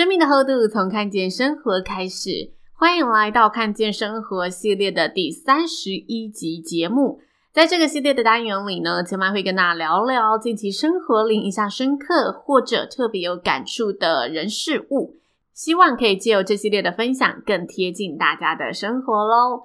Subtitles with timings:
[0.00, 7.20] 生命的厚度从看见生活开始，欢迎来到看见生活系列的第三十一集节目。
[7.52, 15.16] 在这个系列的单元里呢，千嫚会跟大家聊聊近期生活里印象深刻或者特别有感触的人事物，
[15.52, 19.64] 希望可以借由这系列的分享，更贴近大家的生活喽。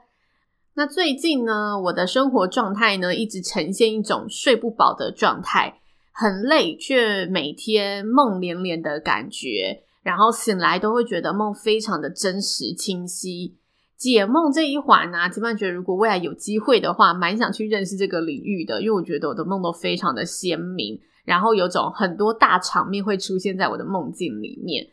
[0.74, 5.80] 那最近呢，我的生活状态呢，一直呈现一种睡不饱的状态，
[6.12, 9.84] 很累，却每天梦连连的感觉。
[10.06, 13.56] 然后醒来都会觉得梦非常的真实清晰。
[13.98, 24.86] 解梦这一环呢、啊，千嫚觉得如果未来有机会的话，蛮想去认识这个领域的，因为我觉得我的梦都非常的鲜明，然后有种很多大场面会出现在我的梦境里面。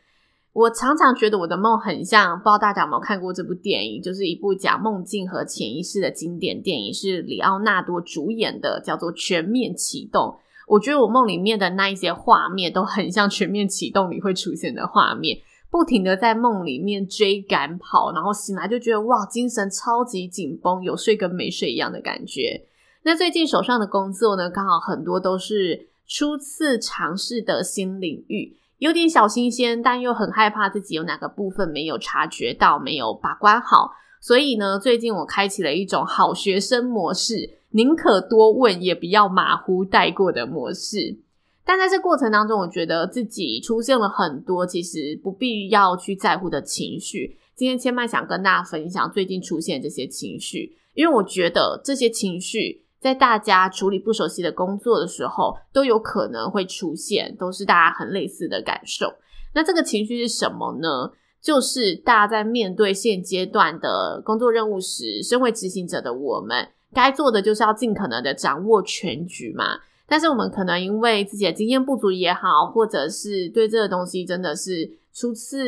[0.55, 10.29] 我常常觉得我的梦很像，不知道大家有没有看过这部电影，就是一部讲梦境和潜意识的经典电影，是里奥纳多主演的，叫做《全面启动》。
[10.69, 15.39] 我觉得我梦里面的那一些画面都很像《全面启动》里会出现的画面，
[15.71, 22.67] 不停的在梦里面追赶跑，然后醒来就觉得哇，精神超级紧绷，有睡跟没睡一样的感觉。
[23.03, 33.93] 那最近手上的工作呢，刚好很多都是初次尝试的新领域，有点小新鲜，但又很害怕自己有哪个部分没有察觉到，没有把关好。
[34.21, 37.59] 所以呢，最近我开启了一种好学生模式。
[37.73, 41.19] 宁可多问，也不要马虎带过的模式。
[41.65, 47.37] 但在这过程当中，我觉得自己出现了很多其实不必要去在乎的情绪。
[47.55, 59.15] 今天千麦想跟大家分享最近出现这些情绪，因为我觉得这些情绪在大家处理不熟悉的工作的时候都有可能会出现，都是大家很类似的感受。
[59.54, 61.12] 那这个情绪是什么呢？
[61.41, 66.69] 就是大家在面对现阶段的工作任务时，身为执行者的我们。
[66.94, 75.64] 该做的就是要尽可能的掌握全局嘛，但是我们可能因为自己的经验不足也好，或者是对这个东西真的是初次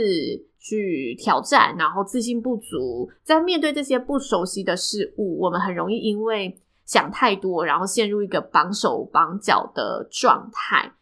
[0.58, 10.92] 去挑战，然后自信不足，在面对这些不熟悉的事物，我们很容易因为想太多，然后陷入一个绑手绑脚的状态。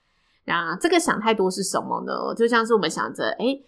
[0.44, 2.34] 那这个想太多是什么呢？
[2.36, 3.64] 就像是我们想着，诶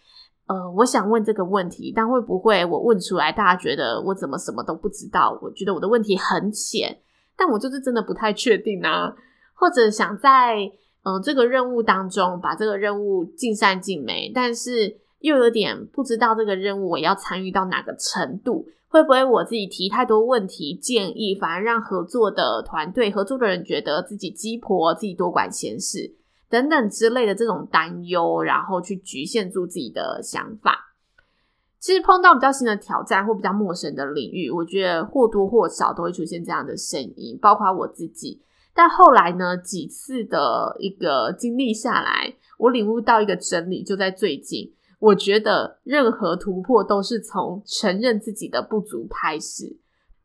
[0.47, 5.38] 呃，我想问这个问题，但会不会我问出来，大家觉得我怎么什么都不知道？
[5.41, 6.99] 我觉得我的问题很浅，
[7.37, 9.15] 但我就是真的不太确定啊。
[9.54, 10.71] 或者想在
[11.03, 18.66] 呃这个任务当中把这个任务尽善尽美，但是又有点不知道这个任务我要参与到哪个程度？
[18.88, 26.15] 会不会我自己提太多问题建议，反而让合作的团队、合作的人觉得自己鸡婆，自己多管闲事？
[26.54, 30.94] 等等之类的这种担忧，然后去局限住自己的想法。
[31.81, 38.41] 其实碰到比较新的挑战或比较陌生的领域，我觉得或多或少都会出现这样的声音，包括我自己。
[38.72, 49.76] 但后来呢，几次的一个经历下来，我领悟到一个真理，就在最近，我觉得任何突破都是从承认自己的不足开始。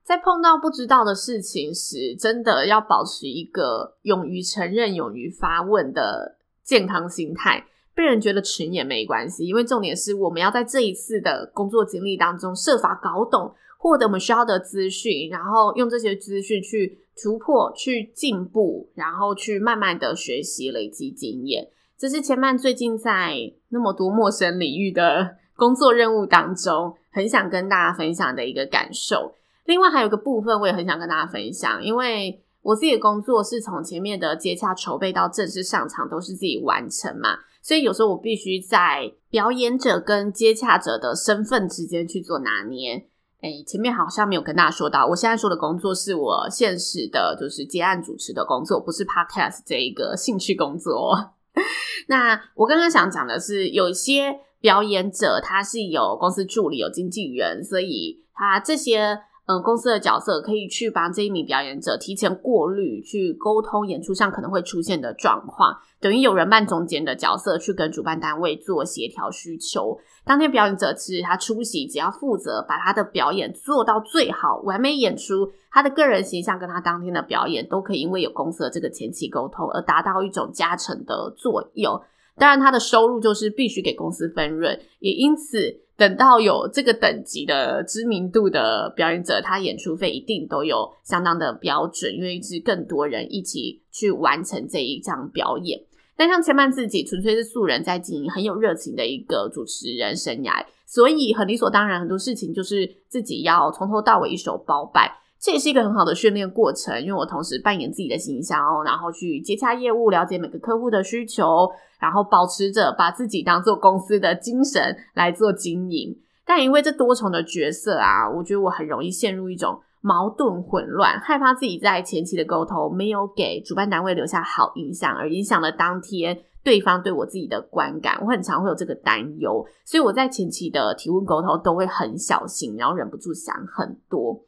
[0.10, 7.64] 在碰到不知道的事情时，真的要保持一个勇于承认、勇于发问的健康心态。
[7.94, 21.68] 被人觉得蠢也没关系，因为重点是我们要在这一次的工作经历当中设法搞懂，获得我们需要的资讯，然后用这些资讯去突破、去进步，然后去慢慢的学习、累积经验。
[22.00, 29.36] 这是千曼最近在那么多陌生领域的工作任务当中，很想跟大家分享的一个感受。
[29.70, 43.06] 另外还有个部分，我也很想跟大家分享，因为我自己的工作是从前面的接洽筹备到正式上场都是自己完成嘛，所以有时候我必须在表演者跟接洽者的身份之间去做拿捏。
[43.42, 51.36] 诶，前面好像没有跟大家说到，我现在说的工作是我现实的，就是接案主持的工作，不是 Podcast 这一个兴趣工作。
[52.10, 59.20] 那我刚刚想讲的是，有些表演者他是有公司助理、有经纪人，所以他这些。
[59.50, 69.98] 嗯，公司的角色可以去帮这一名表演者提前过滤，去沟通演出上可能会出现的状况，等于有人扮中间的角色去跟主办单位做协调需求。
[70.24, 82.00] 当天表演者其实他出席，只要负责把他的表演做到最好，完美演出，他的个人形象跟他当天的表演都可以因为有公司的这个前期沟通而达到一种加成的作用。
[82.38, 85.89] 当然，他的收入就是必须给公司分润，也因此。
[86.00, 95.78] 等到有这个等级的知名度的表演者，他演出费一定都有相当的标准，因为是更多人一起去完成这一场表演。
[96.16, 105.10] 但像千曼自己，纯粹是素人在经营，很有热情的一个主持人生涯，所以很理所当然，很多事情就是自己要从头到尾一手包办。
[105.42, 111.70] 这也是一个很好的训练过程，因为我同时扮演自己的形象哦，然后去接洽业务，了解每个客户的需求，
[112.00, 116.18] 然后保持着把自己当做公司的精神来做经营。
[116.46, 128.18] 但因为这多重的角色啊，我觉得我很容易陷入一种矛盾混乱，害怕自己在前期的沟通没有给主办单位留下好印象，而影响了当天对方对我自己的观感。
[128.22, 134.42] 我很常会有这个担忧，所以我在前期的提问沟通都会很小心，然后忍不住想很多。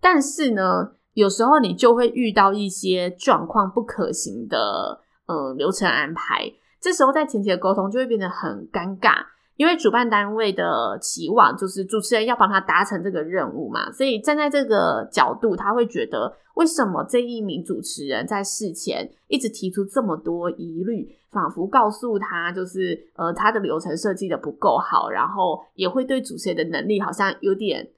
[0.00, 9.16] 但是呢，有时候你就会遇到一些状况不可行的嗯流程安排，这时候在前期的沟通就会变得很尴尬，
[9.56, 27.90] 因为主办单位的期望就是主持人要帮他达成这个任务嘛，所以站在这个角度，他会觉得为什么这一名主持人在事前一直提出这么多疑虑，仿佛告诉他就是呃他的流程设计的不够好，然后也会对主持人的能力好像有点。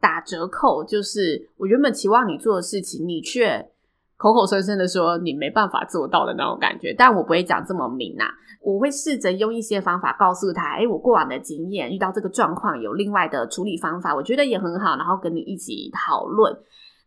[0.00, 3.70] 打折扣，就是我原本期望你做的事情，你却
[4.16, 6.94] 口口声声的说你没办法做到的那种感觉。
[6.96, 8.26] 但我不会讲这么明啊，
[8.62, 16.56] 我会试着用一些方法告诉他，诶，我过往的经验，遇到这个状况有另外的处理方法，我觉得也很好，然后跟你一起讨论。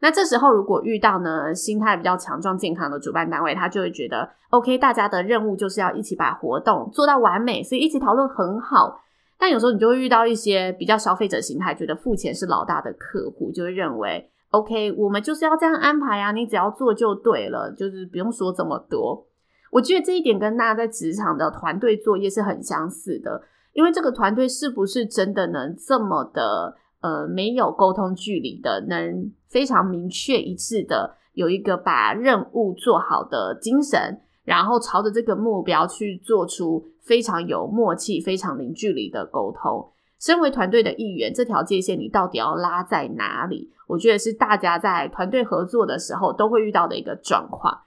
[0.04, 9.00] 那这时候如果遇到呢，心态比较强壮健康的主办单位，他就会觉得，OK，大家的任务就是要一起把活动做到完美，所以一起讨论很好。
[9.42, 19.26] 但有时候你就会遇到一些比较消费者心态，觉得付钱是老大的客户，就会认为 OK，我们就是要这样安排啊，你只要做就对了，就是不用说这么多。
[19.72, 23.42] 我觉得这一点跟大家在职场的团队作业是很相似的，
[23.74, 36.88] 因为这个团队是不是真的能这么的呃没有沟通距离的，能非常明确一致的有一个把任务做好的精神，然后朝着这个目标去做出。
[37.02, 39.92] 非常有默契、非常零距离的沟通。
[40.20, 43.72] 身为团队的一员，这条界限你到底要拉在哪里？
[43.88, 47.82] 我觉得是大家在团队合作的时候都会遇到的一个状况。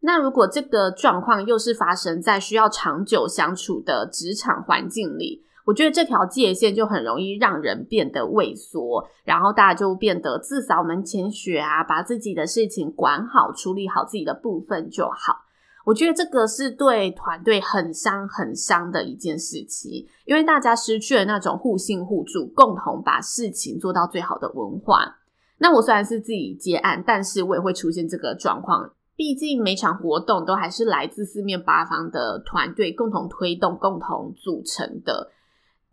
[0.00, 15.43] 那如果这个状况又是发生在需要长久相处的职场环境里，我觉得这条界限就很容易让人变得畏缩，然后大家就变得自扫门前雪啊，把自己的事情管好，处理好自己的部分就好。
[15.84, 25.18] 我觉得这个是对团队很伤、很伤的一件事情，因为大家失去了那种互信互助、共同把事情做到最好的文化。
[25.58, 28.92] 那我虽然是自己接案，但是我也会出现这个状况。
[29.16, 35.30] 毕竟每场活动都还是来自四面八方的团队共同推动、共同组成的。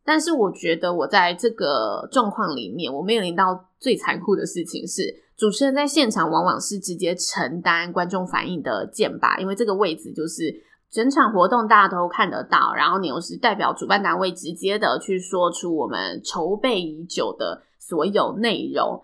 [0.03, 10.53] 但是我觉得我在这个状况里面，我面临到最残酷的事情是，主持人在现场往往是直接承担观众反应的箭靶，因为这个位置就是
[10.91, 19.01] 整场活动大家都看得到，然后你又是代表主办单位直接的去说出我们筹备已久的所有内容。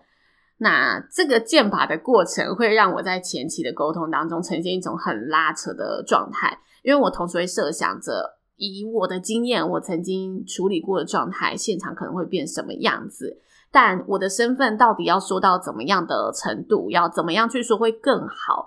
[0.58, 8.37] 那这个箭靶的过程会让我在前期的沟通当中呈现一种很拉扯的状态，因为我同时会设想着。
[8.58, 13.38] 以我的经验，我曾经处理过的状态，现场可能会变什么样子？
[13.70, 18.66] 但我的身份到底要说到怎么样的程度，要怎么样去说会更好？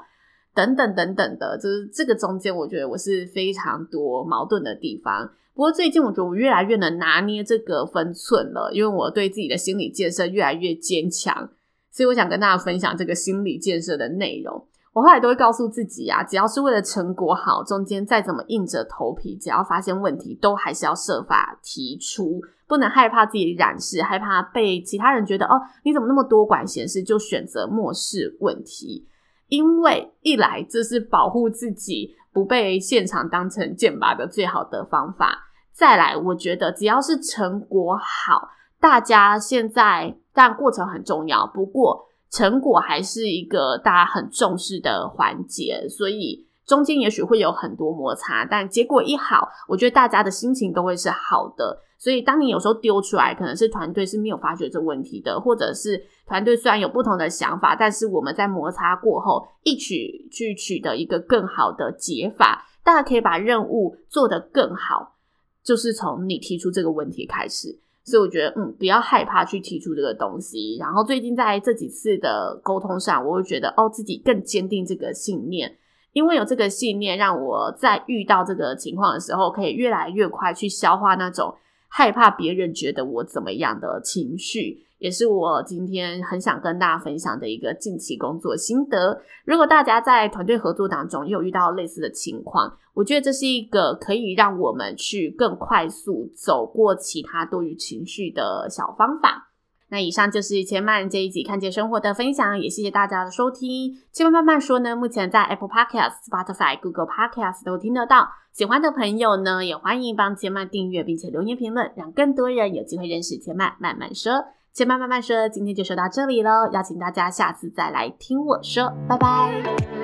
[0.54, 5.32] 等等等等的，就是这个中间，我觉得我是非常多矛盾的地方。
[5.54, 11.50] 不过最近，我觉得我越来越能拿捏这个分寸了，因为我对自己的心理建设越来越坚强，
[11.90, 14.66] 所以我想跟大家分享这个心理建设的内容。
[14.94, 29.08] 我后来都会告诉自己啊，只要是为了成果好，中间再怎么硬着头皮，只要发现问题，都还是要设法提出，不能害怕自己染事，害怕被其他人觉得哦，你怎么那么多管闲事，就选择漠视问题。
[29.48, 35.38] 因为一来这是保护自己不被现场当成箭靶的最好的方法，
[35.74, 42.11] 再来，我觉得只要是成果好，大家现在但过程很重要，不过。
[42.32, 51.82] 成果还是一个大家很重视的环节，所以中间也许会有很多摩擦，但结果一好，我觉得大家的心情都会是好的。
[51.98, 65.18] 所以，当你有时候丢出来，可能是团队是没有发觉这问题的，或者是团队虽然有不同的想法，但是我们在摩擦过后，一起去取得一个更好的解法，大家可以把任务做得更好，
[65.64, 67.81] 就是从你提出这个问题开始。
[68.04, 70.78] 所以我觉得，嗯，不要害怕去提出这个东西。
[70.80, 75.78] 然后最近在这几次的沟通上，我会觉得，哦，自己更坚定这个信念。
[76.14, 81.56] 因为有这个信念，让我在遇到这个情况的时候，可以越来越快去消化那种
[81.88, 89.20] 害怕别人觉得我怎么样的情绪，也是我今天很想跟大家分享的一个近期工作心得。
[89.46, 99.48] 如果大家在团队合作当中也有遇到类似的情况，我觉得这是一个可以让我们去更快速走过其他多余情绪的小方法。
[99.90, 103.98] 那以上就是千曼这一集看见生活的分享，也谢谢大家的收听。
[104.14, 108.30] 千曼慢慢说呢，目前在 Apple Podcast、Spotify、Google Podcast 都听得到。
[108.54, 114.32] 喜欢的朋友呢，也欢迎帮千曼订阅，并且留言评论，让更多人有机会认识千曼慢慢说。
[114.74, 120.01] 千慢慢慢说，今天就说到这里喽，邀请大家下次再来听我说，拜拜。